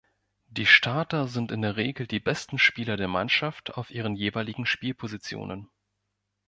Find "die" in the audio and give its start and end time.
0.47-0.65, 2.07-2.19